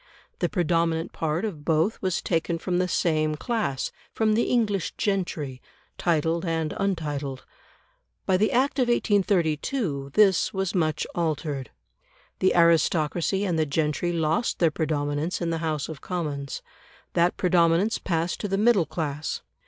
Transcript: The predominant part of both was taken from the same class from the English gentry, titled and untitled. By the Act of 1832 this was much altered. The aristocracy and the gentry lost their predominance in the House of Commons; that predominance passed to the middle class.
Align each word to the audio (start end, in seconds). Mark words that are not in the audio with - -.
The 0.39 0.49
predominant 0.49 1.13
part 1.13 1.45
of 1.45 1.63
both 1.63 2.01
was 2.01 2.23
taken 2.23 2.57
from 2.57 2.79
the 2.79 2.87
same 2.87 3.35
class 3.35 3.91
from 4.11 4.33
the 4.33 4.45
English 4.45 4.95
gentry, 4.97 5.61
titled 5.99 6.43
and 6.43 6.73
untitled. 6.77 7.45
By 8.25 8.37
the 8.37 8.51
Act 8.51 8.79
of 8.79 8.87
1832 8.87 10.09
this 10.15 10.51
was 10.55 10.73
much 10.73 11.05
altered. 11.13 11.69
The 12.39 12.55
aristocracy 12.55 13.45
and 13.45 13.59
the 13.59 13.67
gentry 13.67 14.11
lost 14.11 14.57
their 14.57 14.71
predominance 14.71 15.39
in 15.39 15.51
the 15.51 15.59
House 15.59 15.87
of 15.87 16.01
Commons; 16.01 16.63
that 17.13 17.37
predominance 17.37 17.99
passed 17.99 18.39
to 18.39 18.47
the 18.47 18.57
middle 18.57 18.87
class. 18.87 19.43